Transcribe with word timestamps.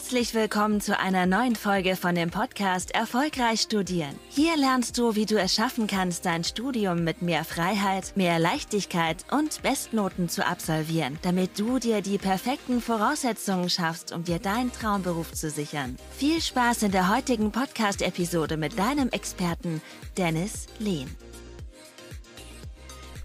Herzlich 0.00 0.32
willkommen 0.32 0.80
zu 0.80 0.98
einer 0.98 1.26
neuen 1.26 1.54
Folge 1.54 1.94
von 1.94 2.14
dem 2.14 2.30
Podcast 2.30 2.90
Erfolgreich 2.92 3.60
Studieren. 3.60 4.18
Hier 4.30 4.56
lernst 4.56 4.96
du, 4.96 5.14
wie 5.14 5.26
du 5.26 5.38
es 5.38 5.54
schaffen 5.54 5.86
kannst, 5.86 6.24
dein 6.24 6.42
Studium 6.42 7.04
mit 7.04 7.20
mehr 7.20 7.44
Freiheit, 7.44 8.16
mehr 8.16 8.38
Leichtigkeit 8.38 9.18
und 9.30 9.62
Bestnoten 9.62 10.30
zu 10.30 10.44
absolvieren, 10.44 11.18
damit 11.20 11.58
du 11.58 11.78
dir 11.78 12.00
die 12.00 12.16
perfekten 12.16 12.80
Voraussetzungen 12.80 13.68
schaffst, 13.68 14.10
um 14.10 14.24
dir 14.24 14.38
deinen 14.38 14.72
Traumberuf 14.72 15.32
zu 15.32 15.50
sichern. 15.50 15.96
Viel 16.16 16.40
Spaß 16.40 16.84
in 16.84 16.92
der 16.92 17.14
heutigen 17.14 17.52
Podcast-Episode 17.52 18.56
mit 18.56 18.78
deinem 18.78 19.10
Experten 19.10 19.82
Dennis 20.16 20.66
Lehn. 20.78 21.14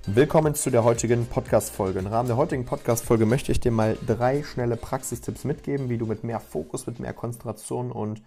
Willkommen 0.07 0.53
zu 0.53 0.69
der 0.69 0.83
heutigen 0.83 1.25
Podcast-Folge. 1.25 1.97
Im 1.97 2.05
Rahmen 2.05 2.27
der 2.27 2.37
heutigen 2.37 2.63
Podcast-Folge 2.63 3.25
möchte 3.25 3.51
ich 3.51 3.59
dir 3.59 3.71
mal 3.71 3.97
drei 4.05 4.43
schnelle 4.43 4.77
Praxistipps 4.77 5.45
mitgeben, 5.45 5.89
wie 5.89 5.97
du 5.97 6.05
mit 6.05 6.23
mehr 6.23 6.39
Fokus, 6.39 6.85
mit 6.85 6.99
mehr 6.99 7.11
Konzentration 7.11 7.91
und 7.91 8.21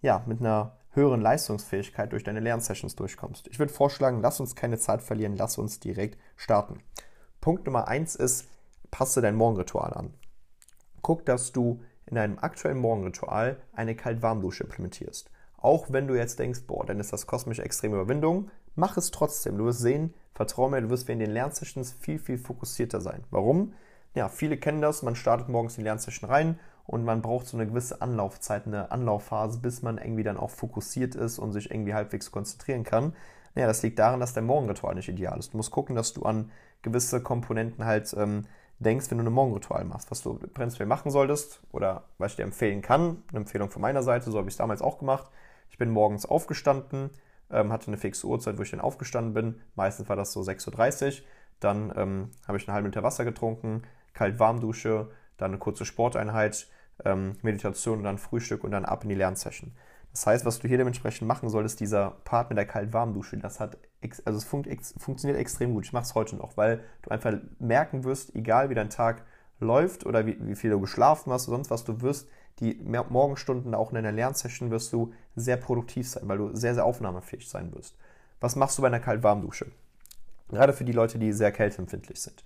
ja, 0.00 0.22
mit 0.26 0.38
einer 0.38 0.76
höheren 0.92 1.20
Leistungsfähigkeit 1.20 2.12
durch 2.12 2.22
deine 2.22 2.38
Lernsessions 2.38 2.94
durchkommst. 2.94 3.48
Ich 3.48 3.58
würde 3.58 3.72
vorschlagen, 3.72 4.20
lass 4.20 4.38
uns 4.38 4.54
keine 4.54 4.78
Zeit 4.78 5.02
verlieren, 5.02 5.36
lass 5.36 5.58
uns 5.58 5.80
direkt 5.80 6.20
starten. 6.36 6.78
Punkt 7.40 7.66
Nummer 7.66 7.88
eins 7.88 8.14
ist, 8.14 8.46
passe 8.92 9.20
dein 9.20 9.34
Morgenritual 9.34 9.92
an. 9.92 10.14
Guck, 11.02 11.26
dass 11.26 11.50
du 11.50 11.82
in 12.06 12.14
deinem 12.14 12.38
aktuellen 12.38 12.78
Morgenritual 12.78 13.60
eine 13.72 13.96
Kalt-Warm-Dusche 13.96 14.62
implementierst. 14.62 15.32
Auch 15.56 15.86
wenn 15.90 16.06
du 16.06 16.14
jetzt 16.14 16.38
denkst, 16.38 16.60
boah, 16.68 16.86
dann 16.86 17.00
ist 17.00 17.12
das 17.12 17.26
kosmische 17.26 17.64
extreme 17.64 17.96
Überwindung, 17.96 18.52
mach 18.76 18.96
es 18.96 19.10
trotzdem. 19.10 19.58
Du 19.58 19.64
wirst 19.64 19.80
sehen, 19.80 20.14
Vertrau 20.34 20.68
mir, 20.68 20.80
du 20.80 20.90
wirst 20.90 21.08
in 21.08 21.20
den 21.20 21.30
Lernsessions 21.30 21.92
viel, 21.92 22.18
viel 22.18 22.38
fokussierter 22.38 23.00
sein. 23.00 23.24
Warum? 23.30 23.72
Ja, 24.14 24.28
viele 24.28 24.56
kennen 24.56 24.80
das, 24.80 25.02
man 25.02 25.16
startet 25.16 25.48
morgens 25.48 25.76
in 25.76 25.82
die 25.82 25.88
Lernsession 25.88 26.28
rein 26.28 26.58
und 26.86 27.04
man 27.04 27.22
braucht 27.22 27.46
so 27.46 27.56
eine 27.56 27.66
gewisse 27.66 28.02
Anlaufzeit, 28.02 28.66
eine 28.66 28.90
Anlaufphase, 28.92 29.58
bis 29.58 29.82
man 29.82 29.98
irgendwie 29.98 30.22
dann 30.22 30.36
auch 30.36 30.50
fokussiert 30.50 31.14
ist 31.14 31.38
und 31.38 31.52
sich 31.52 31.70
irgendwie 31.70 31.94
halbwegs 31.94 32.30
konzentrieren 32.30 32.84
kann. 32.84 33.14
Ja, 33.54 33.66
das 33.66 33.82
liegt 33.82 33.98
daran, 33.98 34.20
dass 34.20 34.34
dein 34.34 34.46
Morgenritual 34.46 34.94
nicht 34.94 35.08
ideal 35.08 35.38
ist. 35.38 35.52
Du 35.52 35.56
musst 35.56 35.70
gucken, 35.70 35.94
dass 35.94 36.12
du 36.12 36.22
an 36.24 36.50
gewisse 36.82 37.22
Komponenten 37.22 37.84
halt 37.84 38.14
ähm, 38.18 38.46
denkst, 38.80 39.10
wenn 39.10 39.18
du 39.18 39.24
ein 39.24 39.32
Morgenritual 39.32 39.84
machst. 39.84 40.10
Was 40.10 40.22
du 40.22 40.34
prinzipiell 40.34 40.88
machen 40.88 41.10
solltest 41.10 41.62
oder 41.72 42.04
was 42.18 42.32
ich 42.32 42.36
dir 42.36 42.42
empfehlen 42.42 42.82
kann, 42.82 43.22
eine 43.28 43.38
Empfehlung 43.38 43.70
von 43.70 43.82
meiner 43.82 44.02
Seite, 44.02 44.30
so 44.30 44.38
habe 44.38 44.48
ich 44.48 44.54
es 44.54 44.58
damals 44.58 44.82
auch 44.82 44.98
gemacht. 44.98 45.30
Ich 45.70 45.78
bin 45.78 45.90
morgens 45.90 46.26
aufgestanden, 46.26 47.10
ähm, 47.50 47.72
hatte 47.72 47.88
eine 47.88 47.96
fixe 47.96 48.26
Uhrzeit, 48.26 48.58
wo 48.58 48.62
ich 48.62 48.70
dann 48.70 48.80
aufgestanden 48.80 49.34
bin. 49.34 49.60
Meistens 49.74 50.08
war 50.08 50.16
das 50.16 50.32
so 50.32 50.40
6.30 50.40 51.06
Uhr. 51.06 51.26
Dann 51.60 51.92
ähm, 51.96 52.30
habe 52.46 52.58
ich 52.58 52.66
eine 52.66 52.74
halbe 52.74 52.88
Liter 52.88 53.02
Wasser 53.02 53.24
getrunken, 53.24 53.82
kalt-warm-Dusche, 54.12 55.10
dann 55.36 55.52
eine 55.52 55.58
kurze 55.58 55.84
Sporteinheit, 55.84 56.68
ähm, 57.04 57.36
Meditation 57.42 57.98
und 57.98 58.04
dann 58.04 58.18
Frühstück 58.18 58.64
und 58.64 58.70
dann 58.70 58.84
ab 58.84 59.02
in 59.02 59.08
die 59.08 59.14
Lernsession. 59.14 59.72
Das 60.12 60.26
heißt, 60.26 60.44
was 60.44 60.60
du 60.60 60.68
hier 60.68 60.78
dementsprechend 60.78 61.26
machen 61.26 61.48
solltest, 61.48 61.80
dieser 61.80 62.12
Part 62.24 62.48
mit 62.48 62.56
der 62.56 62.66
kalt-warm-Dusche, 62.66 63.36
das 63.38 63.58
hat, 63.58 63.78
also 64.24 64.38
es 64.38 64.44
funkt, 64.44 64.68
ex, 64.68 64.94
funktioniert 64.96 65.38
extrem 65.40 65.74
gut. 65.74 65.86
Ich 65.86 65.92
mache 65.92 66.04
es 66.04 66.14
heute 66.14 66.36
noch, 66.36 66.56
weil 66.56 66.84
du 67.02 67.10
einfach 67.10 67.34
merken 67.58 68.04
wirst, 68.04 68.34
egal 68.36 68.70
wie 68.70 68.74
dein 68.74 68.90
Tag 68.90 69.24
läuft 69.58 70.06
oder 70.06 70.24
wie, 70.26 70.36
wie 70.40 70.54
viel 70.54 70.70
du 70.70 70.80
geschlafen 70.80 71.32
hast 71.32 71.48
oder 71.48 71.56
sonst 71.56 71.70
was, 71.70 71.84
du 71.84 72.00
wirst 72.00 72.28
die 72.60 72.74
Morgenstunden 72.84 73.74
auch 73.74 73.90
in 73.90 73.96
deiner 73.96 74.12
Lernsession 74.12 74.70
wirst 74.70 74.92
du 74.92 75.12
sehr 75.34 75.56
produktiv 75.56 76.08
sein, 76.08 76.22
weil 76.26 76.38
du 76.38 76.54
sehr, 76.54 76.74
sehr 76.74 76.84
aufnahmefähig 76.84 77.48
sein 77.48 77.74
wirst. 77.74 77.96
Was 78.40 78.56
machst 78.56 78.78
du 78.78 78.82
bei 78.82 78.88
einer 78.88 79.00
Kalt-Warm-Dusche? 79.00 79.66
Gerade 80.50 80.72
für 80.72 80.84
die 80.84 80.92
Leute, 80.92 81.18
die 81.18 81.32
sehr 81.32 81.50
kälteempfindlich 81.50 82.20
sind. 82.20 82.44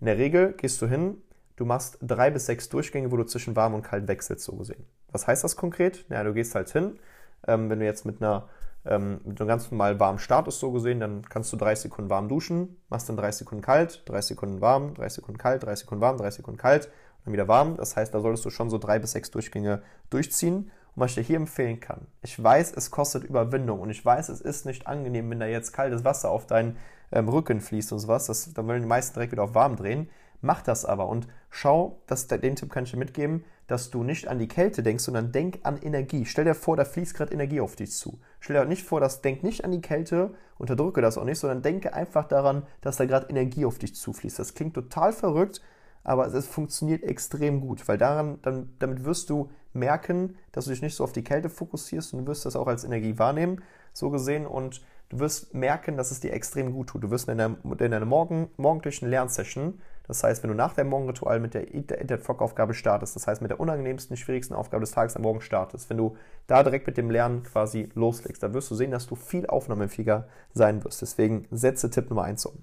In 0.00 0.06
der 0.06 0.18
Regel 0.18 0.54
gehst 0.54 0.82
du 0.82 0.86
hin, 0.86 1.18
du 1.56 1.64
machst 1.64 1.98
drei 2.02 2.30
bis 2.30 2.46
sechs 2.46 2.68
Durchgänge, 2.68 3.12
wo 3.12 3.16
du 3.16 3.24
zwischen 3.24 3.54
warm 3.54 3.74
und 3.74 3.82
kalt 3.82 4.08
wechselst, 4.08 4.44
so 4.44 4.56
gesehen. 4.56 4.84
Was 5.12 5.26
heißt 5.26 5.44
das 5.44 5.56
konkret? 5.56 6.04
Ja, 6.08 6.24
du 6.24 6.34
gehst 6.34 6.54
halt 6.54 6.70
hin, 6.70 6.98
ähm, 7.46 7.70
wenn 7.70 7.78
du 7.78 7.84
jetzt 7.84 8.04
mit 8.04 8.20
einer 8.20 8.48
ähm, 8.86 9.20
mit 9.24 9.40
einem 9.40 9.48
ganz 9.48 9.70
normal 9.70 9.98
warmen 9.98 10.18
Status 10.18 10.60
so 10.60 10.70
gesehen, 10.72 11.00
dann 11.00 11.22
kannst 11.22 11.52
du 11.52 11.56
30 11.56 11.84
Sekunden 11.84 12.10
warm 12.10 12.28
duschen, 12.28 12.76
machst 12.90 13.08
dann 13.08 13.16
30 13.16 13.38
Sekunden 13.40 13.62
kalt, 13.62 14.02
30 14.06 14.28
Sekunden 14.30 14.60
warm, 14.60 14.94
30 14.94 15.16
Sekunden 15.16 15.38
kalt, 15.38 15.62
30 15.62 15.84
Sekunden 15.84 16.02
warm, 16.02 16.18
30 16.18 16.36
Sekunden 16.36 16.58
kalt 16.58 16.90
dann 17.24 17.32
wieder 17.32 17.48
warm. 17.48 17.76
Das 17.76 17.96
heißt, 17.96 18.14
da 18.14 18.20
solltest 18.20 18.44
du 18.44 18.50
schon 18.50 18.70
so 18.70 18.78
drei 18.78 18.98
bis 18.98 19.12
sechs 19.12 19.30
Durchgänge 19.30 19.82
durchziehen. 20.10 20.70
Und 20.94 21.02
was 21.02 21.10
ich 21.10 21.16
dir 21.16 21.22
hier 21.22 21.36
empfehlen 21.36 21.80
kann, 21.80 22.06
ich 22.22 22.40
weiß, 22.40 22.72
es 22.76 22.90
kostet 22.90 23.24
Überwindung 23.24 23.80
und 23.80 23.90
ich 23.90 24.04
weiß, 24.04 24.28
es 24.28 24.40
ist 24.40 24.64
nicht 24.64 24.86
angenehm, 24.86 25.28
wenn 25.30 25.40
da 25.40 25.46
jetzt 25.46 25.72
kaltes 25.72 26.04
Wasser 26.04 26.30
auf 26.30 26.46
deinen 26.46 26.76
ähm, 27.10 27.28
Rücken 27.28 27.60
fließt 27.60 27.92
und 27.92 27.98
sowas. 27.98 28.26
Das, 28.26 28.52
dann 28.54 28.68
wollen 28.68 28.82
die 28.82 28.88
meisten 28.88 29.14
direkt 29.14 29.32
wieder 29.32 29.42
auf 29.42 29.54
warm 29.54 29.76
drehen. 29.76 30.08
Mach 30.40 30.62
das 30.62 30.84
aber 30.84 31.08
und 31.08 31.26
schau, 31.50 32.00
dass, 32.06 32.26
den 32.26 32.54
Tipp 32.54 32.70
kann 32.70 32.84
ich 32.84 32.90
dir 32.90 32.98
mitgeben, 32.98 33.44
dass 33.66 33.90
du 33.90 34.02
nicht 34.02 34.28
an 34.28 34.38
die 34.38 34.46
Kälte 34.46 34.82
denkst, 34.82 35.04
sondern 35.04 35.32
denk 35.32 35.60
an 35.62 35.78
Energie. 35.80 36.26
Stell 36.26 36.44
dir 36.44 36.54
vor, 36.54 36.76
da 36.76 36.84
fließt 36.84 37.14
gerade 37.14 37.32
Energie 37.32 37.60
auf 37.60 37.76
dich 37.76 37.92
zu. 37.92 38.18
Stell 38.40 38.56
dir 38.56 38.66
nicht 38.66 38.84
vor, 38.84 39.00
dass 39.00 39.22
denk 39.22 39.42
nicht 39.42 39.64
an 39.64 39.72
die 39.72 39.80
Kälte, 39.80 40.34
unterdrücke 40.58 41.00
das 41.00 41.16
auch 41.16 41.24
nicht, 41.24 41.38
sondern 41.38 41.62
denke 41.62 41.94
einfach 41.94 42.28
daran, 42.28 42.64
dass 42.82 42.98
da 42.98 43.06
gerade 43.06 43.30
Energie 43.30 43.64
auf 43.64 43.78
dich 43.78 43.94
zufließt. 43.94 44.38
Das 44.38 44.54
klingt 44.54 44.74
total 44.74 45.12
verrückt, 45.12 45.62
aber 46.04 46.26
es 46.26 46.46
funktioniert 46.46 47.02
extrem 47.02 47.60
gut, 47.60 47.88
weil 47.88 47.98
daran, 47.98 48.38
dann, 48.42 48.74
damit 48.78 49.04
wirst 49.04 49.30
du 49.30 49.50
merken, 49.72 50.36
dass 50.52 50.66
du 50.66 50.70
dich 50.70 50.82
nicht 50.82 50.94
so 50.94 51.02
auf 51.02 51.12
die 51.12 51.24
Kälte 51.24 51.48
fokussierst 51.48 52.12
und 52.12 52.20
du 52.20 52.26
wirst 52.26 52.46
das 52.46 52.56
auch 52.56 52.66
als 52.66 52.84
Energie 52.84 53.18
wahrnehmen, 53.18 53.62
so 53.92 54.10
gesehen, 54.10 54.46
und 54.46 54.82
du 55.08 55.18
wirst 55.18 55.54
merken, 55.54 55.96
dass 55.96 56.10
es 56.10 56.20
dir 56.20 56.32
extrem 56.32 56.72
gut 56.72 56.88
tut. 56.88 57.02
Du 57.02 57.10
wirst 57.10 57.28
in 57.28 57.38
deiner, 57.38 57.56
in 57.64 57.90
deiner 57.90 58.04
Morgen, 58.04 58.50
morgendlichen 58.56 59.08
Lernsession, 59.08 59.80
das 60.06 60.22
heißt, 60.22 60.42
wenn 60.42 60.50
du 60.50 60.56
nach 60.56 60.74
deinem 60.74 60.90
Morgenritual 60.90 61.40
mit 61.40 61.54
der 61.54 61.72
Internet-Fock-Aufgabe 61.72 62.74
startest, 62.74 63.16
das 63.16 63.26
heißt 63.26 63.40
mit 63.40 63.50
der 63.50 63.58
unangenehmsten, 63.58 64.16
schwierigsten 64.18 64.54
Aufgabe 64.54 64.82
des 64.82 64.90
Tages 64.90 65.16
am 65.16 65.22
Morgen 65.22 65.40
startest, 65.40 65.88
wenn 65.88 65.96
du 65.96 66.16
da 66.46 66.62
direkt 66.62 66.86
mit 66.86 66.98
dem 66.98 67.10
Lernen 67.10 67.42
quasi 67.42 67.88
loslegst, 67.94 68.42
dann 68.42 68.52
wirst 68.52 68.70
du 68.70 68.74
sehen, 68.74 68.90
dass 68.90 69.06
du 69.06 69.16
viel 69.16 69.46
aufnahmefähiger 69.46 70.28
sein 70.52 70.84
wirst. 70.84 71.00
Deswegen 71.00 71.46
setze 71.50 71.88
Tipp 71.88 72.10
Nummer 72.10 72.24
1 72.24 72.44
um. 72.44 72.58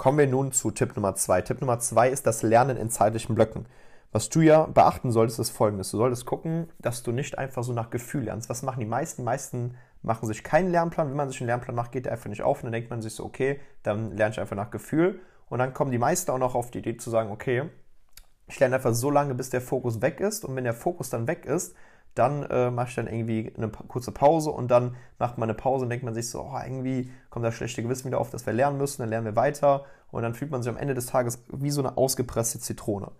Kommen 0.00 0.16
wir 0.16 0.26
nun 0.26 0.50
zu 0.50 0.70
Tipp 0.70 0.96
Nummer 0.96 1.14
zwei. 1.14 1.42
Tipp 1.42 1.60
Nummer 1.60 1.78
zwei 1.78 2.08
ist 2.08 2.26
das 2.26 2.42
Lernen 2.42 2.78
in 2.78 2.88
zeitlichen 2.88 3.34
Blöcken. 3.34 3.66
Was 4.12 4.30
du 4.30 4.40
ja 4.40 4.64
beachten 4.64 5.12
solltest, 5.12 5.38
ist 5.38 5.50
folgendes. 5.50 5.90
Du 5.90 5.98
solltest 5.98 6.24
gucken, 6.24 6.70
dass 6.78 7.02
du 7.02 7.12
nicht 7.12 7.36
einfach 7.36 7.62
so 7.62 7.74
nach 7.74 7.90
Gefühl 7.90 8.22
lernst. 8.22 8.48
Was 8.48 8.62
machen 8.62 8.80
die 8.80 8.86
meisten? 8.86 9.20
Die 9.20 9.26
meisten 9.26 9.76
machen 10.00 10.26
sich 10.26 10.42
keinen 10.42 10.70
Lernplan. 10.70 11.10
Wenn 11.10 11.18
man 11.18 11.28
sich 11.28 11.38
einen 11.42 11.48
Lernplan 11.48 11.76
macht, 11.76 11.92
geht 11.92 12.06
der 12.06 12.12
einfach 12.12 12.30
nicht 12.30 12.42
auf. 12.42 12.60
Und 12.60 12.68
dann 12.68 12.72
denkt 12.72 12.88
man 12.88 13.02
sich 13.02 13.14
so, 13.14 13.26
okay, 13.26 13.60
dann 13.82 14.16
lerne 14.16 14.32
ich 14.32 14.40
einfach 14.40 14.56
nach 14.56 14.70
Gefühl. 14.70 15.20
Und 15.50 15.58
dann 15.58 15.74
kommen 15.74 15.90
die 15.90 15.98
meisten 15.98 16.30
auch 16.30 16.38
noch 16.38 16.54
auf 16.54 16.70
die 16.70 16.78
Idee 16.78 16.96
zu 16.96 17.10
sagen, 17.10 17.30
okay, 17.30 17.68
ich 18.46 18.58
lerne 18.58 18.76
einfach 18.76 18.94
so 18.94 19.10
lange, 19.10 19.34
bis 19.34 19.50
der 19.50 19.60
Fokus 19.60 20.00
weg 20.00 20.20
ist. 20.20 20.46
Und 20.46 20.56
wenn 20.56 20.64
der 20.64 20.72
Fokus 20.72 21.10
dann 21.10 21.28
weg 21.28 21.44
ist, 21.44 21.76
dann 22.14 22.42
äh, 22.44 22.70
mache 22.70 22.88
ich 22.88 22.94
dann 22.94 23.06
irgendwie 23.06 23.52
eine 23.56 23.68
kurze 23.68 24.12
Pause 24.12 24.50
und 24.50 24.70
dann 24.70 24.96
macht 25.18 25.38
man 25.38 25.48
eine 25.48 25.56
Pause 25.56 25.84
und 25.84 25.90
denkt 25.90 26.04
man 26.04 26.14
sich 26.14 26.28
so, 26.28 26.42
oh, 26.42 26.58
irgendwie 26.62 27.10
kommt 27.30 27.44
das 27.44 27.54
schlechte 27.54 27.82
Gewissen 27.82 28.06
wieder 28.06 28.20
auf, 28.20 28.30
dass 28.30 28.46
wir 28.46 28.52
lernen 28.52 28.78
müssen, 28.78 29.02
dann 29.02 29.10
lernen 29.10 29.26
wir 29.26 29.36
weiter 29.36 29.84
und 30.10 30.22
dann 30.22 30.34
fühlt 30.34 30.50
man 30.50 30.62
sich 30.62 30.70
am 30.70 30.76
Ende 30.76 30.94
des 30.94 31.06
Tages 31.06 31.42
wie 31.48 31.70
so 31.70 31.80
eine 31.80 31.96
ausgepresste 31.96 32.58
Zitrone. 32.58 33.12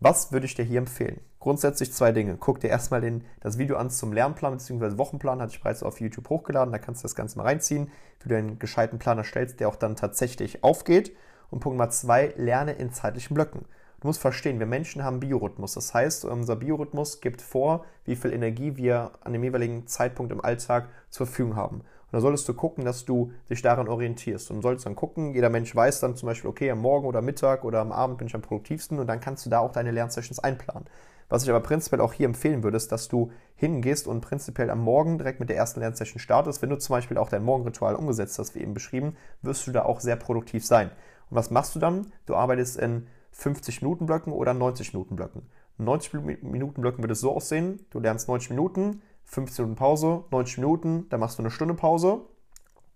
Was 0.00 0.32
würde 0.32 0.46
ich 0.46 0.54
dir 0.54 0.64
hier 0.64 0.78
empfehlen? 0.78 1.20
Grundsätzlich 1.38 1.92
zwei 1.92 2.12
Dinge. 2.12 2.36
Guck 2.38 2.60
dir 2.60 2.68
erstmal 2.68 3.00
den, 3.00 3.24
das 3.40 3.58
Video 3.58 3.76
an 3.76 3.90
zum 3.90 4.12
Lernplan 4.12 4.52
bzw. 4.52 4.98
Wochenplan, 4.98 5.40
hatte 5.40 5.52
ich 5.52 5.62
bereits 5.62 5.82
auf 5.82 6.00
YouTube 6.00 6.28
hochgeladen, 6.28 6.72
da 6.72 6.78
kannst 6.78 7.02
du 7.02 7.04
das 7.04 7.14
Ganze 7.14 7.38
mal 7.38 7.44
reinziehen, 7.44 7.90
wie 8.22 8.28
du 8.28 8.36
einen 8.36 8.58
gescheiten 8.58 8.98
Plan 8.98 9.18
erstellst, 9.18 9.60
der 9.60 9.68
auch 9.68 9.76
dann 9.76 9.96
tatsächlich 9.96 10.64
aufgeht. 10.64 11.16
Und 11.50 11.60
Punkt 11.60 11.78
Nummer 11.78 11.90
zwei, 11.90 12.34
lerne 12.36 12.72
in 12.72 12.92
zeitlichen 12.92 13.34
Blöcken. 13.34 13.64
Du 14.04 14.08
musst 14.08 14.20
verstehen, 14.20 14.58
wir 14.58 14.66
Menschen 14.66 15.02
haben 15.02 15.18
Biorhythmus. 15.18 15.72
Das 15.72 15.94
heißt, 15.94 16.26
unser 16.26 16.56
Biorhythmus 16.56 17.22
gibt 17.22 17.40
vor, 17.40 17.86
wie 18.04 18.16
viel 18.16 18.34
Energie 18.34 18.76
wir 18.76 19.12
an 19.22 19.32
dem 19.32 19.42
jeweiligen 19.42 19.86
Zeitpunkt 19.86 20.30
im 20.30 20.44
Alltag 20.44 20.90
zur 21.08 21.24
Verfügung 21.26 21.56
haben. 21.56 21.76
Und 21.76 22.12
da 22.12 22.20
solltest 22.20 22.46
du 22.46 22.52
gucken, 22.52 22.84
dass 22.84 23.06
du 23.06 23.32
dich 23.48 23.62
daran 23.62 23.88
orientierst. 23.88 24.50
Und 24.50 24.60
solltest 24.60 24.84
dann 24.84 24.94
gucken, 24.94 25.32
jeder 25.32 25.48
Mensch 25.48 25.74
weiß 25.74 26.00
dann 26.00 26.16
zum 26.16 26.26
Beispiel, 26.26 26.50
okay, 26.50 26.70
am 26.70 26.80
Morgen 26.80 27.06
oder 27.06 27.22
Mittag 27.22 27.64
oder 27.64 27.80
am 27.80 27.92
Abend 27.92 28.18
bin 28.18 28.26
ich 28.26 28.34
am 28.34 28.42
produktivsten 28.42 28.98
und 28.98 29.06
dann 29.06 29.20
kannst 29.20 29.46
du 29.46 29.48
da 29.48 29.60
auch 29.60 29.72
deine 29.72 29.90
Lernsessions 29.90 30.38
einplanen. 30.38 30.84
Was 31.30 31.44
ich 31.44 31.48
aber 31.48 31.60
prinzipiell 31.60 32.02
auch 32.02 32.12
hier 32.12 32.26
empfehlen 32.26 32.62
würde, 32.62 32.76
ist, 32.76 32.92
dass 32.92 33.08
du 33.08 33.30
hingehst 33.56 34.06
und 34.06 34.20
prinzipiell 34.20 34.68
am 34.68 34.80
Morgen 34.80 35.16
direkt 35.16 35.40
mit 35.40 35.48
der 35.48 35.56
ersten 35.56 35.80
Lernsession 35.80 36.18
startest. 36.18 36.60
Wenn 36.60 36.68
du 36.68 36.76
zum 36.76 36.92
Beispiel 36.92 37.16
auch 37.16 37.30
dein 37.30 37.42
Morgenritual 37.42 37.94
umgesetzt 37.94 38.38
hast, 38.38 38.54
wie 38.54 38.60
eben 38.60 38.74
beschrieben, 38.74 39.16
wirst 39.40 39.66
du 39.66 39.72
da 39.72 39.86
auch 39.86 40.00
sehr 40.00 40.16
produktiv 40.16 40.66
sein. 40.66 40.90
Und 41.30 41.38
was 41.38 41.50
machst 41.50 41.74
du 41.74 41.78
dann? 41.78 42.12
Du 42.26 42.34
arbeitest 42.34 42.76
in 42.76 43.06
50 43.34 43.82
Minuten 43.82 44.06
Blöcken 44.06 44.32
oder 44.32 44.54
90 44.54 44.94
Minuten 44.94 45.16
Blöcken. 45.16 45.42
90 45.78 46.42
Minuten 46.42 46.80
Blöcken 46.80 47.02
würde 47.02 47.12
es 47.12 47.20
so 47.20 47.34
aussehen, 47.34 47.84
du 47.90 47.98
lernst 47.98 48.28
90 48.28 48.50
Minuten, 48.50 49.02
15 49.24 49.64
Minuten 49.64 49.78
Pause, 49.78 50.24
90 50.30 50.58
Minuten, 50.58 51.08
dann 51.08 51.20
machst 51.20 51.38
du 51.38 51.42
eine 51.42 51.50
Stunde 51.50 51.74
Pause. 51.74 52.22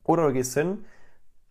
Oder 0.04 0.26
du 0.28 0.32
gehst 0.32 0.54
hin, 0.54 0.84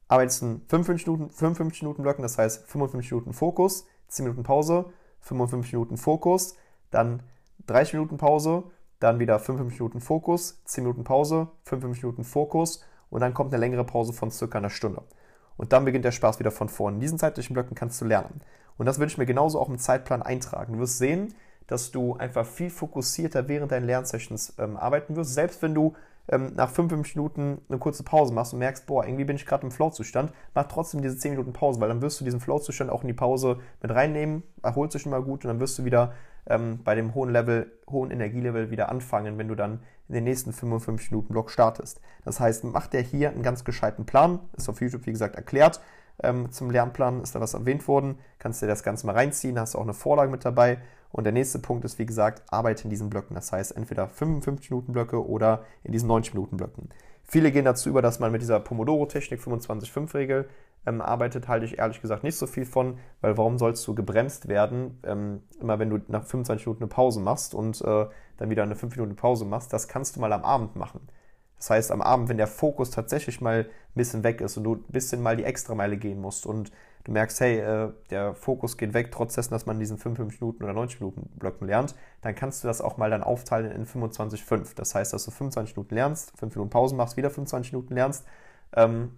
arbeitest 0.08 0.42
in 0.42 0.62
55 0.68 1.06
Minuten, 1.06 1.30
55 1.30 1.82
Minuten 1.84 2.02
Blöcken, 2.02 2.22
das 2.22 2.38
heißt 2.38 2.66
55 2.66 3.12
Minuten 3.12 3.34
Fokus, 3.34 3.86
10 4.08 4.24
Minuten 4.24 4.44
Pause, 4.44 4.86
55 5.20 5.74
Minuten 5.74 5.98
Fokus, 5.98 6.56
dann 6.90 7.24
30 7.66 7.96
Minuten 7.96 8.18
Pause, 8.18 8.64
dann 9.00 9.20
wieder 9.20 9.38
55 9.38 9.80
Minuten 9.80 10.00
Fokus, 10.00 10.62
10 10.64 10.86
Minuten 10.86 11.04
Pause, 11.04 11.50
55 11.66 12.04
Minuten 12.04 12.24
Fokus 12.24 12.84
und 13.10 13.20
dann 13.20 13.34
kommt 13.34 13.54
eine 13.54 13.60
längere 13.60 13.84
Pause 13.84 14.14
von 14.14 14.32
circa 14.32 14.60
einer 14.60 14.70
Stunde. 14.70 15.04
Und 15.58 15.74
dann 15.74 15.86
beginnt 15.86 16.06
der 16.06 16.12
Spaß 16.12 16.40
wieder 16.40 16.52
von 16.52 16.70
vorne. 16.70 16.96
In 16.96 17.02
diesen 17.02 17.18
zeitlichen 17.18 17.54
Blöcken 17.54 17.76
kannst 17.76 18.00
du 18.00 18.06
lernen. 18.06 18.42
Und 18.78 18.86
das 18.86 19.00
würde 19.00 19.12
ich 19.12 19.18
mir 19.18 19.26
genauso 19.26 19.60
auch 19.60 19.70
im 19.70 19.80
Zeitplan 19.80 20.22
eintragen. 20.22 20.74
Du 20.74 20.80
wirst 20.80 21.00
sehen, 21.00 21.34
dass 21.66 21.92
du 21.92 22.16
einfach 22.16 22.46
viel 22.46 22.70
fokussierter 22.70 23.48
während 23.48 23.72
deinen 23.72 23.86
Lernsessions 23.86 24.54
ähm, 24.58 24.78
arbeiten 24.78 25.16
wirst. 25.16 25.34
Selbst 25.34 25.62
wenn 25.62 25.74
du 25.74 25.96
ähm, 26.30 26.54
nach 26.56 26.70
5, 26.70 26.92
5 26.92 27.16
Minuten 27.16 27.62
eine 27.70 27.80
kurze 27.80 28.04
Pause 28.04 28.34
machst 28.34 28.54
und 28.54 28.60
merkst, 28.60 28.86
boah, 28.86 29.06
irgendwie 29.06 29.26
bin 29.26 29.36
ich 29.36 29.46
gerade 29.46 29.64
im 29.64 29.72
Flow-Zustand, 29.72 30.32
mach 30.54 30.66
trotzdem 30.66 31.02
diese 31.02 31.18
10 31.18 31.32
Minuten 31.32 31.54
Pause, 31.54 31.80
weil 31.80 31.90
dann 31.90 32.02
wirst 32.02 32.20
du 32.20 32.26
diesen 32.26 32.40
Flow-Zustand 32.40 32.90
auch 32.90 33.02
in 33.02 33.08
die 33.08 33.14
Pause 33.14 33.60
mit 33.82 33.92
reinnehmen, 33.92 34.44
erholt 34.64 34.92
sich 34.92 35.02
schon 35.02 35.12
mal 35.12 35.24
gut 35.24 35.46
und 35.46 35.50
dann 35.50 35.60
wirst 35.60 35.80
du 35.80 35.86
wieder 35.86 36.14
ähm, 36.50 36.82
bei 36.84 36.96
dem 36.96 37.14
hohen 37.14 37.32
Level, 37.32 37.72
hohen 37.90 38.12
Energielevel 38.12 38.72
wieder 38.72 38.90
anfangen, 38.90 39.38
wenn 39.38 39.48
du 39.48 39.56
dann 39.56 39.82
in 40.08 40.16
den 40.16 40.24
nächsten 40.24 40.54
55 40.54 41.12
Minuten 41.12 41.34
Block 41.34 41.52
startest. 41.52 42.02
Das 42.24 42.40
heißt, 42.40 42.64
mach 42.64 42.88
dir 42.88 43.02
hier 43.02 43.30
einen 43.30 43.44
ganz 43.44 43.64
gescheiten 43.64 44.06
Plan, 44.06 44.40
ist 44.56 44.70
auf 44.70 44.82
YouTube 44.82 45.06
wie 45.06 45.12
gesagt 45.12 45.36
erklärt. 45.36 45.82
Ähm, 46.24 46.52
zum 46.52 46.72
Lernplan 46.72 47.22
ist 47.22 47.36
da 47.36 47.42
was 47.42 47.54
erwähnt 47.54 47.88
worden, 47.88 48.18
kannst 48.40 48.62
dir 48.62 48.68
das 48.68 48.84
Ganze 48.84 49.06
mal 49.06 49.14
reinziehen, 49.14 49.60
hast 49.60 49.76
auch 49.76 49.84
eine 49.84 49.94
Vorlage 49.94 50.32
mit 50.32 50.46
dabei. 50.46 50.80
Und 51.12 51.24
der 51.24 51.34
nächste 51.34 51.60
Punkt 51.60 51.86
ist, 51.86 52.00
wie 52.00 52.06
gesagt, 52.06 52.44
arbeite 52.52 52.84
in 52.84 52.90
diesen 52.90 53.10
Blöcken. 53.10 53.36
Das 53.36 53.52
heißt, 53.52 53.76
entweder 53.76 54.08
55 54.08 54.70
Minuten 54.70 54.94
Blöcke 54.94 55.26
oder 55.26 55.64
in 55.84 55.92
diesen 55.92 56.08
90 56.08 56.34
Minuten 56.34 56.58
Blöcken. 56.58 56.90
Viele 57.24 57.52
gehen 57.52 57.66
dazu 57.66 57.90
über, 57.90 58.02
dass 58.02 58.20
man 58.20 58.32
mit 58.32 58.42
dieser 58.42 58.60
Pomodoro-Technik 58.60 59.42
25-5-Regel 59.42 60.48
ähm, 60.86 61.02
arbeitet, 61.02 61.48
halte 61.48 61.66
ich 61.66 61.78
ehrlich 61.78 62.02
gesagt 62.02 62.24
nicht 62.24 62.38
so 62.38 62.48
viel 62.48 62.66
von, 62.66 62.98
weil 63.20 63.38
warum 63.38 63.58
sollst 63.58 63.86
du 63.86 63.94
gebremst 63.94 64.48
werden, 64.48 65.00
ähm, 65.04 65.42
immer 65.60 65.78
wenn 65.80 65.90
du 65.90 66.00
nach 66.08 66.24
25 66.24 66.66
Minuten 66.66 66.84
eine 66.84 66.90
Pause 66.90 67.20
machst 67.20 67.54
und 67.54 67.82
äh, 67.82 68.06
dann 68.38 68.50
wieder 68.50 68.64
eine 68.64 68.76
5 68.76 68.96
Minuten 68.96 69.18
Pause 69.18 69.44
machst, 69.44 69.74
das 69.74 69.90
kannst 69.90 70.16
du 70.16 70.22
mal 70.22 70.32
am 70.32 70.46
Abend 70.46 70.78
machen. 70.78 71.02
Das 71.58 71.70
heißt, 71.70 71.92
am 71.92 72.02
Abend, 72.02 72.30
wenn 72.30 72.38
der 72.38 72.48
Fokus 72.48 72.92
tatsächlich 72.92 73.42
mal 73.42 73.66
ein 73.66 73.96
bisschen 73.96 74.24
weg 74.24 74.42
ist 74.42 74.58
und 74.58 74.64
du 74.64 74.76
ein 74.76 74.84
bisschen 74.92 75.22
mal 75.22 75.36
die 75.36 75.44
Extrameile 75.44 75.98
gehen 75.98 76.22
musst 76.22 76.46
und 76.46 76.72
du 77.08 77.14
merkst, 77.14 77.40
hey, 77.40 77.60
äh, 77.60 77.92
der 78.10 78.36
Fokus 78.36 78.78
geht 78.78 78.94
weg, 78.94 79.12
trotz 79.12 79.36
dessen, 79.36 79.52
dass 79.52 79.66
man 79.66 79.80
diesen 79.80 79.98
55 79.98 80.42
Minuten 80.42 80.64
oder 80.64 80.74
90 80.74 81.00
Minuten 81.00 81.30
Blöcken 81.40 81.66
lernt, 81.66 81.96
dann 82.22 82.36
kannst 82.36 82.64
du 82.64 82.68
das 82.68 82.82
auch 82.82 82.98
mal 82.98 83.10
dann 83.10 83.24
aufteilen 83.24 83.72
in 83.72 83.86
25,5. 83.86 84.76
Das 84.76 84.94
heißt, 84.94 85.14
dass 85.14 85.24
du 85.26 85.32
25 85.32 85.76
Minuten 85.76 85.96
lernst, 85.96 86.38
5 86.38 86.54
Minuten 86.56 86.70
Pause 86.70 86.96
machst, 86.96 87.18
wieder 87.18 87.30
25 87.30 87.72
Minuten 87.72 87.96
lernst. 87.96 88.26
Ähm, 88.76 89.18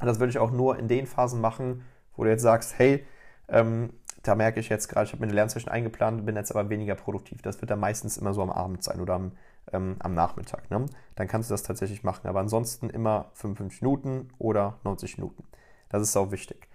das 0.00 0.18
würde 0.18 0.30
ich 0.30 0.38
auch 0.38 0.50
nur 0.50 0.78
in 0.78 0.88
den 0.88 1.06
Phasen 1.06 1.40
machen, 1.40 1.84
wo 2.16 2.24
du 2.24 2.30
jetzt 2.30 2.42
sagst, 2.42 2.78
hey, 2.78 3.06
ähm, 3.48 3.90
da 4.22 4.34
merke 4.34 4.60
ich 4.60 4.68
jetzt 4.68 4.88
gerade, 4.88 5.06
ich 5.06 5.12
habe 5.12 5.20
mir 5.20 5.28
eine 5.28 5.34
Lernsession 5.34 5.72
eingeplant, 5.72 6.26
bin 6.26 6.36
jetzt 6.36 6.50
aber 6.50 6.68
weniger 6.68 6.94
produktiv. 6.96 7.42
Das 7.42 7.60
wird 7.60 7.70
dann 7.70 7.80
meistens 7.80 8.18
immer 8.18 8.34
so 8.34 8.42
am 8.42 8.50
Abend 8.50 8.82
sein 8.82 9.00
oder 9.00 9.14
am, 9.14 9.32
ähm, 9.72 9.96
am 10.00 10.14
Nachmittag. 10.14 10.70
Ne? 10.70 10.86
Dann 11.14 11.28
kannst 11.28 11.48
du 11.48 11.54
das 11.54 11.62
tatsächlich 11.62 12.02
machen. 12.02 12.26
Aber 12.26 12.40
ansonsten 12.40 12.90
immer 12.90 13.30
55 13.34 13.82
Minuten 13.82 14.28
oder 14.38 14.78
90 14.84 15.18
Minuten. 15.18 15.44
Das 15.88 16.02
ist 16.02 16.16
auch 16.16 16.32
wichtig. 16.32 16.69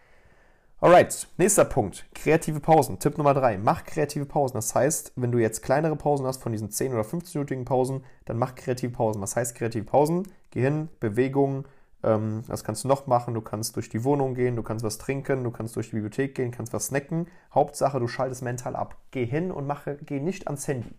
Alright, 0.82 1.30
nächster 1.38 1.64
Punkt. 1.64 2.06
Kreative 2.14 2.60
Pausen. 2.60 3.00
Tipp 3.00 3.18
Nummer 3.18 3.34
3. 3.34 3.58
Mach 3.60 3.86
kreative 3.86 4.26
Pausen. 4.26 4.56
Das 4.56 4.76
heißt, 4.76 5.14
wenn 5.16 5.32
du 5.32 5.38
jetzt 5.38 5.62
kleinere 5.62 5.96
Pausen 5.96 6.26
hast 6.26 6.44
von 6.44 6.52
diesen 6.52 6.70
10 6.70 6.94
oder 6.94 7.04
15-minütigen 7.04 7.64
Pausen, 7.64 8.04
dann 8.26 8.38
mach 8.38 8.56
kreative 8.56 8.92
Pausen. 8.92 9.22
Was 9.22 9.38
heißt 9.38 9.56
kreative 9.56 9.86
Pausen? 9.86 10.28
Gehirn, 10.52 10.90
Bewegung, 11.00 11.66
ähm, 12.04 12.44
was 12.48 12.66
kannst 12.66 12.84
du 12.84 12.90
noch 12.90 13.08
machen? 13.08 13.34
Du 13.34 13.40
kannst 13.40 13.78
durch 13.78 13.88
die 13.88 14.04
Wohnung 14.04 14.36
gehen, 14.36 14.58
du 14.58 14.64
kannst 14.64 14.84
was 14.84 14.98
trinken, 14.98 15.46
du 15.46 15.52
kannst 15.52 15.78
durch 15.78 15.92
die 15.92 15.96
Bibliothek 15.96 16.36
gehen, 16.36 16.52
kannst 16.52 16.74
was 16.74 16.88
snacken. 16.88 17.28
Hauptsache, 17.54 17.98
du 18.02 18.10
schaltest 18.10 18.44
mental 18.44 18.76
ab. 18.76 18.98
Geh 19.12 19.26
hin 19.26 19.52
und 19.52 19.66
mache, 19.66 19.98
geh 20.06 20.20
nicht 20.20 20.48
ans 20.48 20.68
Handy. 20.68 20.94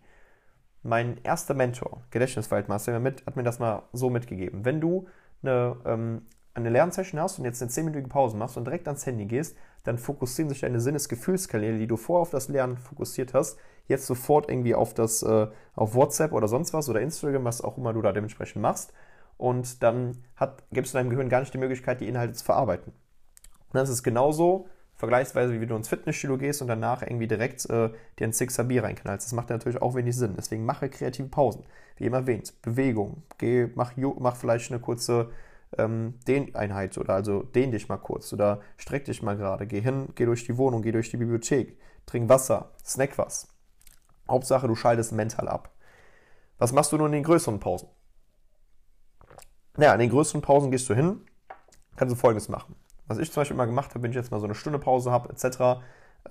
Mein 0.81 1.17
erster 1.23 1.53
Mentor, 1.53 2.01
Gedächtniswaldmaster, 2.09 2.95
hat 2.95 3.35
mir 3.35 3.43
das 3.43 3.59
mal 3.59 3.83
so 3.93 4.09
mitgegeben. 4.09 4.65
Wenn 4.65 4.81
du 4.81 5.07
eine, 5.43 5.77
ähm, 5.85 6.25
eine 6.57 6.69
Lernsession 6.69 7.21
hast 7.21 7.39
und 7.39 7.45
jetzt 7.45 7.61
eine 7.61 7.71
10-minütige 7.71 8.07
Pause 8.07 8.37
machst 8.37 8.57
und 8.57 8.65
direkt 8.65 8.87
ans 8.87 9.05
Handy 9.05 9.25
gehst, 9.25 9.55
dann 9.83 9.97
fokussieren 9.97 10.49
sich 10.49 10.61
deine 10.61 10.79
Sinnesgefühlskanäle, 10.79 11.77
die 11.77 11.87
du 11.87 11.97
vorher 11.97 12.21
auf 12.21 12.29
das 12.29 12.49
Lernen 12.49 12.77
fokussiert 12.77 13.33
hast, 13.33 13.57
jetzt 13.87 14.05
sofort 14.05 14.49
irgendwie 14.49 14.75
auf 14.75 14.93
das, 14.93 15.23
äh, 15.23 15.47
auf 15.75 15.95
WhatsApp 15.95 16.33
oder 16.33 16.47
sonst 16.47 16.73
was 16.73 16.89
oder 16.89 17.01
Instagram, 17.01 17.45
was 17.45 17.61
auch 17.61 17.77
immer 17.77 17.93
du 17.93 18.01
da 18.01 18.11
dementsprechend 18.11 18.61
machst 18.61 18.91
und 19.37 19.83
dann 19.83 20.17
hat, 20.35 20.63
gibst 20.71 20.93
du 20.93 20.97
deinem 20.97 21.09
Gehirn 21.09 21.29
gar 21.29 21.39
nicht 21.39 21.53
die 21.53 21.59
Möglichkeit, 21.59 22.01
die 22.01 22.07
Inhalte 22.07 22.33
zu 22.33 22.43
verarbeiten. 22.43 22.91
Und 22.91 23.75
das 23.75 23.89
ist 23.89 24.03
genauso 24.03 24.67
vergleichsweise, 24.95 25.61
wie 25.61 25.67
du 25.67 25.75
ins 25.75 25.89
Fitnessstudio 25.89 26.37
gehst 26.37 26.61
und 26.61 26.67
danach 26.67 27.03
irgendwie 27.03 27.27
direkt 27.27 27.69
äh, 27.69 27.89
dir 28.17 28.27
ein 28.27 28.33
Sixer 28.33 28.63
Bier 28.63 28.83
reinknallst. 28.83 29.27
Das 29.27 29.33
macht 29.33 29.49
natürlich 29.49 29.81
auch 29.81 29.93
wenig 29.93 30.15
Sinn. 30.15 30.33
Deswegen 30.35 30.65
mache 30.65 30.89
kreative 30.89 31.27
Pausen. 31.27 31.65
Wie 31.97 32.05
eben 32.05 32.15
erwähnt, 32.15 32.59
Bewegung. 32.63 33.21
Geh, 33.37 33.69
mach, 33.75 33.93
mach 33.95 34.35
vielleicht 34.35 34.71
eine 34.71 34.79
kurze 34.79 35.29
ähm, 35.77 36.19
Dehneinheit 36.27 36.97
oder 36.97 37.13
also 37.13 37.43
dehn 37.43 37.71
dich 37.71 37.89
mal 37.89 37.97
kurz 37.97 38.31
oder 38.33 38.61
streck 38.77 39.05
dich 39.05 39.21
mal 39.21 39.37
gerade. 39.37 39.67
Geh 39.67 39.81
hin, 39.81 40.09
geh 40.15 40.25
durch 40.25 40.45
die 40.45 40.57
Wohnung, 40.57 40.81
geh 40.81 40.91
durch 40.91 41.09
die 41.09 41.17
Bibliothek, 41.17 41.77
trink 42.05 42.29
Wasser, 42.29 42.71
snack 42.85 43.17
was. 43.17 43.47
Hauptsache, 44.29 44.67
du 44.67 44.75
schaltest 44.75 45.11
mental 45.11 45.47
ab. 45.47 45.71
Was 46.57 46.73
machst 46.73 46.91
du 46.91 46.97
nun 46.97 47.07
in 47.07 47.13
den 47.13 47.23
größeren 47.23 47.59
Pausen? 47.59 47.89
Naja, 49.75 49.93
in 49.93 49.99
den 49.99 50.09
größeren 50.09 50.41
Pausen 50.41 50.71
gehst 50.71 50.89
du 50.89 50.95
hin, 50.95 51.21
kannst 51.95 52.13
du 52.13 52.19
folgendes 52.19 52.49
machen. 52.49 52.75
Was 53.07 53.19
ich 53.19 53.31
zum 53.31 53.41
Beispiel 53.41 53.55
immer 53.55 53.67
gemacht 53.67 53.91
habe, 53.91 54.03
wenn 54.03 54.11
ich 54.11 54.17
jetzt 54.17 54.31
mal 54.31 54.39
so 54.39 54.45
eine 54.45 54.55
Stunde 54.55 54.79
Pause 54.79 55.11
habe, 55.11 55.29
etc., 55.29 55.81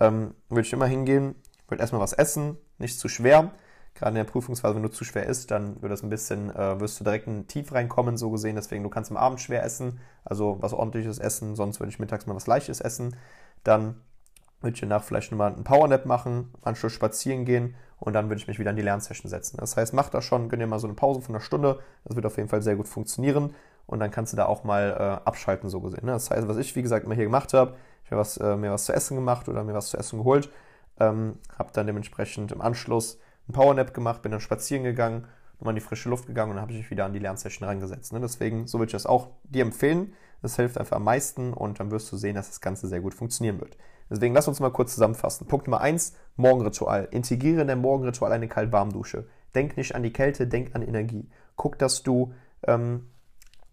ähm, 0.00 0.35
würde 0.49 0.62
ich 0.62 0.73
immer 0.73 0.87
hingehen, 0.87 1.37
würde 1.69 1.81
erstmal 1.81 2.03
was 2.03 2.12
essen, 2.12 2.59
nicht 2.79 2.99
zu 2.99 3.09
schwer. 3.09 3.53
Gerade 3.96 4.10
in 4.10 4.16
der 4.16 4.31
Prüfungsphase, 4.31 4.75
wenn 4.75 4.82
du 4.82 4.90
zu 4.90 5.04
schwer 5.04 5.26
isst, 5.26 5.50
dann 5.50 5.81
wird 5.81 5.90
das 5.90 6.02
ein 6.02 6.10
bisschen, 6.10 6.54
äh, 6.54 6.78
wirst 6.78 7.00
du 7.00 7.04
direkt 7.04 7.26
in 7.26 7.46
Tief 7.46 7.72
reinkommen, 7.72 8.16
so 8.16 8.31
gesehen. 8.31 8.54
Deswegen, 8.56 8.82
du 8.82 8.90
kannst 8.90 9.10
am 9.10 9.16
Abend 9.16 9.40
schwer 9.40 9.64
essen, 9.64 10.00
also 10.25 10.58
was 10.60 10.75
ordentliches 10.75 11.19
essen, 11.19 11.56
sonst 11.56 11.81
würde 11.81 11.90
ich 11.90 11.98
mittags 11.98 12.26
mal 12.26 12.37
was 12.37 12.46
Leichtes 12.46 12.81
essen. 12.81 13.16
Dann 13.64 13.96
würde 14.60 14.75
ich 14.75 14.81
danach 14.81 15.02
vielleicht 15.02 15.32
nochmal 15.32 15.52
einen 15.52 15.64
Powernap 15.64 16.06
machen, 16.06 16.52
Anschluss 16.62 16.93
spazieren 16.93 17.44
gehen 17.44 17.75
und 17.98 18.12
dann 18.12 18.28
würde 18.28 18.40
ich 18.40 18.48
mich 18.48 18.58
wieder 18.58 18.70
in 18.70 18.76
die 18.76 18.82
Lernsession 18.82 19.31
setzen. 19.31 19.56
Das 19.58 19.76
heißt, 19.76 19.94
mach 19.94 20.10
das 20.10 20.25
schon, 20.25 20.49
gönn 20.49 20.60
dir 20.60 20.66
mal 20.66 20.78
so 20.78 20.87
eine 20.87 20.94
Pause 20.94 21.22
von 21.22 21.34
einer 21.34 21.42
Stunde, 21.42 21.81
das 22.04 22.16
wird 22.16 22.26
auf 22.26 22.37
jeden 22.37 22.49
Fall 22.49 22.62
sehr 22.62 22.76
gut 22.76 22.88
funktionieren 22.88 23.54
und 23.87 24.00
dann 24.00 24.10
kannst 24.10 24.32
du 24.32 24.37
da 24.37 24.46
auch 24.46 24.64
mal 24.64 24.90
äh, 24.99 25.26
abschalten, 25.26 25.70
so 25.70 25.81
gesehen. 25.81 26.04
Ne? 26.04 26.12
Das 26.12 26.31
heißt, 26.31 26.49
was 26.49 26.56
ich, 26.56 26.75
wie 26.76 26.82
gesagt, 26.82 27.04
immer 27.06 27.14
hier 27.14 27.25
gemacht 27.25 27.54
habe, 27.54 27.76
ich 28.04 28.12
habe 28.12 28.22
äh, 28.40 28.56
mir 28.56 28.72
was 28.72 28.84
zu 28.84 28.92
essen 28.92 29.16
gemacht 29.16 29.49
oder 29.49 29.64
mir 29.64 29.75
was 29.75 29.88
zu 29.88 29.96
essen 29.96 30.19
geholt, 30.19 30.50
ähm, 30.99 31.38
habe 31.58 31.70
dann 31.72 31.87
dementsprechend 31.87 32.52
im 32.52 32.60
Anschluss 32.60 33.19
einen 33.46 33.54
Powernap 33.54 33.94
gemacht, 33.94 34.22
bin 34.22 34.32
dann 34.32 34.40
spazieren 34.40 34.84
gegangen, 34.84 35.26
nochmal 35.58 35.72
in 35.72 35.76
die 35.76 35.87
frische 35.87 36.08
Luft 36.08 36.26
gegangen 36.26 36.50
und 36.50 36.56
dann 36.56 36.62
habe 36.62 36.72
ich 36.72 36.78
mich 36.78 36.90
wieder 36.90 37.04
an 37.04 37.12
die 37.12 37.19
Lernsession 37.19 37.66
reingesetzt. 37.66 38.12
Ne? 38.12 38.20
Deswegen, 38.20 38.66
so 38.66 38.78
würde 38.78 38.88
ich 38.88 38.93
das 38.93 39.06
auch 39.06 39.28
dir 39.44 39.62
empfehlen. 39.62 40.12
Das 40.43 40.56
hilft 40.56 40.78
einfach 40.78 40.96
am 40.96 41.04
meisten 41.04 41.52
und 41.52 41.81
dann 41.81 41.90
wirst 41.90 42.12
du 42.12 42.16
sehen, 42.16 42.34
dass 42.34 42.48
das 42.48 42.60
Ganze 42.60 42.88
sehr 42.88 43.00
gut 43.00 43.14
funktionieren 43.14 43.60
wird. 43.60 43.76
Deswegen 44.10 44.34
lass 44.34 44.46
uns 44.46 44.60
mal 44.60 44.70
kurz 44.70 44.94
zusammenfassen. 44.94 45.46
Punkt 45.46 45.66
Nummer 45.66 45.81
1, 45.81 46.14
Morgenritual. 46.37 47.08
Integriere 47.10 47.62
in 47.62 47.69
dein 47.69 47.81
Morgenritual 47.81 48.32
eine 48.32 48.48
Kalt-Warm-Dusche. 48.48 49.26
Denk 49.54 49.76
nicht 49.76 49.94
an 49.94 50.02
die 50.02 50.12
Kälte, 50.12 50.46
denk 50.46 50.75
an 50.75 50.82
Energie. 50.82 51.28
Guck, 51.56 51.78
dass 51.78 52.02
du 52.02 52.32
ähm, 52.64 53.09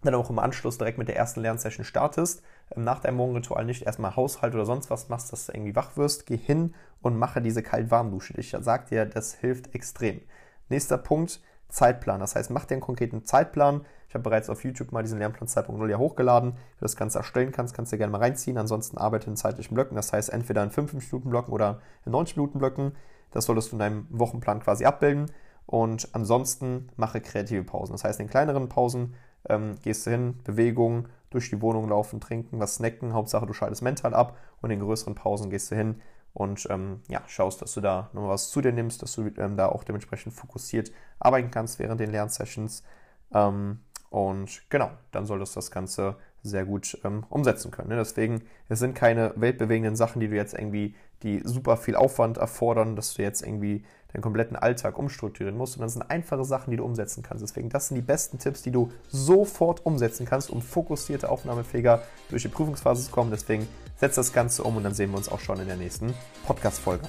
dann 0.01 0.15
auch 0.15 0.29
im 0.29 0.39
Anschluss 0.39 0.77
direkt 0.77 0.97
mit 0.97 1.07
der 1.07 1.17
ersten 1.17 1.41
Lernsession 1.41 1.85
startest. 1.85 2.41
Nach 2.75 2.99
deinem 2.99 3.17
Morgenritual 3.17 3.65
nicht 3.65 3.83
erstmal 3.83 4.15
Haushalt 4.15 4.55
oder 4.55 4.65
sonst 4.65 4.89
was 4.89 5.09
machst, 5.09 5.31
dass 5.31 5.45
du 5.45 5.53
irgendwie 5.53 5.75
wach 5.75 5.95
wirst. 5.95 6.25
Geh 6.25 6.37
hin 6.37 6.73
und 7.01 7.17
mache 7.17 7.41
diese 7.41 7.61
Kalt-Warm-Dusche. 7.61 8.33
Ich 8.37 8.55
sag 8.59 8.87
dir, 8.87 9.05
das 9.05 9.35
hilft 9.35 9.75
extrem. 9.75 10.21
Nächster 10.69 10.97
Punkt, 10.97 11.41
Zeitplan. 11.69 12.19
Das 12.19 12.35
heißt, 12.35 12.51
mach 12.51 12.65
dir 12.65 12.75
einen 12.75 12.81
konkreten 12.81 13.25
Zeitplan. 13.25 13.81
Ich 14.07 14.13
habe 14.13 14.23
bereits 14.23 14.49
auf 14.49 14.63
YouTube 14.63 14.91
mal 14.91 15.01
diesen 15.01 15.19
Lernplan 15.19 15.47
2.0 15.47 15.89
ja 15.89 15.97
hochgeladen. 15.97 16.51
Wenn 16.51 16.59
du 16.59 16.81
das 16.81 16.95
Ganze 16.95 17.17
erstellen 17.17 17.51
kannst, 17.51 17.73
kannst 17.73 17.91
du 17.91 17.97
gerne 17.97 18.11
mal 18.11 18.19
reinziehen. 18.19 18.57
Ansonsten 18.57 18.97
arbeite 18.97 19.29
in 19.29 19.35
zeitlichen 19.35 19.73
Blöcken. 19.73 19.95
Das 19.95 20.13
heißt, 20.13 20.29
entweder 20.31 20.63
in 20.63 20.69
5-Minuten-Blöcken 20.69 21.51
oder 21.51 21.81
in 22.05 22.13
90-Minuten-Blöcken. 22.13 22.93
Das 23.31 23.45
solltest 23.45 23.71
du 23.71 23.75
in 23.75 23.79
deinem 23.79 24.07
Wochenplan 24.11 24.59
quasi 24.59 24.85
abbilden. 24.85 25.31
Und 25.65 26.09
ansonsten 26.13 26.89
mache 26.95 27.21
kreative 27.21 27.63
Pausen. 27.63 27.93
Das 27.93 28.03
heißt, 28.03 28.19
in 28.19 28.29
kleineren 28.29 28.69
Pausen 28.69 29.15
ähm, 29.49 29.77
gehst 29.81 30.05
du 30.05 30.11
hin, 30.11 30.39
Bewegung, 30.43 31.07
durch 31.33 31.49
die 31.49 31.61
Wohnung 31.61 31.89
laufen, 31.89 32.21
trinken, 32.21 32.59
was 32.59 32.75
snacken. 32.75 33.13
Hauptsache, 33.13 33.45
du 33.45 33.53
schaltest 33.53 33.81
mental 33.81 34.13
ab. 34.13 34.37
Und 34.61 34.71
in 34.71 34.79
größeren 34.79 35.15
Pausen 35.15 35.49
gehst 35.49 35.71
du 35.71 35.75
hin, 35.75 36.01
und 36.33 36.67
ähm, 36.71 37.01
ja, 37.09 37.21
schaust, 37.27 37.61
dass 37.61 37.73
du 37.73 37.81
da 37.81 38.09
nochmal 38.13 38.31
was 38.31 38.49
zu 38.49 38.59
dir 38.61 38.71
nimmst, 38.71 39.01
dass 39.03 39.13
du 39.13 39.29
ähm, 39.37 39.55
da 39.55 39.67
auch 39.67 39.83
dementsprechend 39.83 40.33
fokussiert 40.33 40.91
arbeiten 41.19 41.51
kannst 41.51 41.77
während 41.77 41.99
den 41.99 42.11
Lernsessions. 42.11 42.83
Ähm, 43.33 43.81
und 44.09 44.63
genau, 44.69 44.91
dann 45.11 45.25
solltest 45.25 45.55
du 45.55 45.59
das 45.59 45.71
Ganze 45.71 46.15
sehr 46.41 46.65
gut 46.65 46.99
ähm, 47.03 47.23
umsetzen 47.29 47.71
können. 47.71 47.89
Ne? 47.89 47.95
Deswegen, 47.97 48.43
es 48.67 48.79
sind 48.79 48.95
keine 48.95 49.33
weltbewegenden 49.35 49.95
Sachen, 49.95 50.19
die 50.19 50.27
du 50.27 50.35
jetzt 50.35 50.53
irgendwie, 50.53 50.95
die 51.21 51.41
super 51.43 51.77
viel 51.77 51.95
Aufwand 51.95 52.37
erfordern, 52.37 52.95
dass 52.95 53.13
du 53.13 53.21
jetzt 53.21 53.43
irgendwie 53.43 53.85
deinen 54.13 54.21
kompletten 54.21 54.55
Alltag 54.55 54.97
umstrukturieren 54.97 55.57
musst, 55.57 55.73
sondern 55.73 55.87
das 55.87 55.93
sind 55.93 56.03
einfache 56.03 56.45
Sachen, 56.45 56.71
die 56.71 56.77
du 56.77 56.85
umsetzen 56.85 57.23
kannst. 57.23 57.43
Deswegen, 57.43 57.69
das 57.69 57.87
sind 57.87 57.95
die 57.95 58.01
besten 58.01 58.37
Tipps, 58.37 58.61
die 58.61 58.71
du 58.71 58.91
sofort 59.09 59.85
umsetzen 59.85 60.25
kannst, 60.25 60.49
um 60.49 60.61
fokussierte, 60.61 61.29
aufnahmefähiger 61.29 62.03
durch 62.29 62.43
die 62.43 62.49
Prüfungsphase 62.49 63.03
zu 63.03 63.11
kommen. 63.11 63.31
Deswegen 63.31 63.67
setz 63.97 64.15
das 64.15 64.33
Ganze 64.33 64.63
um 64.63 64.77
und 64.77 64.83
dann 64.83 64.93
sehen 64.93 65.11
wir 65.11 65.17
uns 65.17 65.29
auch 65.29 65.39
schon 65.39 65.59
in 65.59 65.67
der 65.67 65.77
nächsten 65.77 66.13
Podcast-Folge. 66.45 67.05